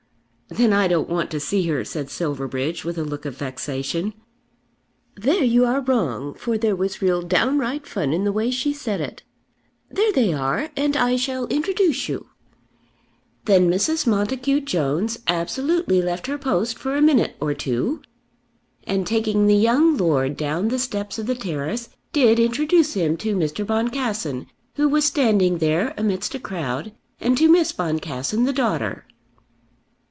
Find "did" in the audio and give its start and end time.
22.11-22.41